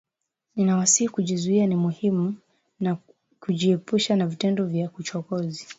Ninawasihi 0.55 1.09
kujizuia 1.09 1.61
na 1.61 1.67
ni 1.67 1.75
muhimu 1.75 2.35
kujiepusha 3.39 4.15
na 4.15 4.27
vitendo 4.27 4.65
vya 4.65 4.89
uchokozi 4.99 5.67